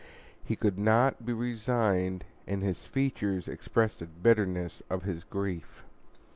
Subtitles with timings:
[0.43, 5.83] He could not be resigned, and his features expressed the bitterness of his grief.